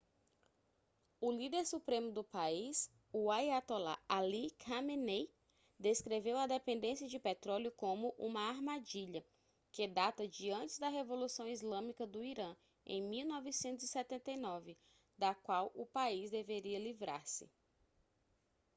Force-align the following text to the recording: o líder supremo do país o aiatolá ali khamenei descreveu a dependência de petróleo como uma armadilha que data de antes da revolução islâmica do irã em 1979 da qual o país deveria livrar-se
o 1.19 1.31
líder 1.31 1.63
supremo 1.63 2.11
do 2.11 2.23
país 2.23 2.89
o 3.13 3.29
aiatolá 3.31 3.99
ali 4.09 4.49
khamenei 4.57 5.29
descreveu 5.77 6.39
a 6.39 6.47
dependência 6.47 7.07
de 7.07 7.19
petróleo 7.19 7.71
como 7.73 8.09
uma 8.17 8.49
armadilha 8.49 9.23
que 9.71 9.85
data 9.87 10.27
de 10.27 10.49
antes 10.49 10.79
da 10.79 10.89
revolução 10.89 11.47
islâmica 11.47 12.07
do 12.07 12.23
irã 12.23 12.55
em 12.83 12.99
1979 12.99 14.75
da 15.15 15.35
qual 15.35 15.71
o 15.75 15.85
país 15.85 16.31
deveria 16.31 16.79
livrar-se 16.79 17.47